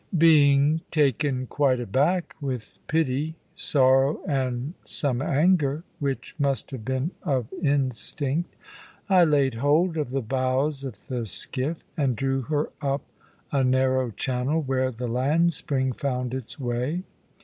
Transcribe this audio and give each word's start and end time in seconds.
Being 0.17 0.81
taken 0.89 1.45
quite 1.45 1.79
aback 1.79 2.35
with 2.41 2.79
pity, 2.87 3.35
sorrow, 3.53 4.21
and 4.25 4.73
some 4.83 5.21
anger 5.21 5.83
(which 5.99 6.33
must 6.39 6.71
have 6.71 6.83
been 6.83 7.11
of 7.21 7.53
instinct), 7.61 8.55
I 9.09 9.23
laid 9.25 9.53
hold 9.53 9.97
of 9.97 10.09
the 10.09 10.23
bows 10.23 10.83
of 10.83 11.05
the 11.05 11.27
skiff, 11.27 11.83
and 11.95 12.15
drew 12.15 12.41
her 12.41 12.71
up 12.81 13.03
a 13.51 13.63
narrow 13.63 14.09
channel, 14.09 14.59
where 14.63 14.89
the 14.89 15.07
land 15.07 15.53
spring 15.53 15.91
found 15.93 16.33
its 16.33 16.59
way. 16.59 17.03